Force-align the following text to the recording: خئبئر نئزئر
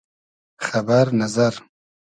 خئبئر 0.65 1.07
نئزئر 1.19 1.55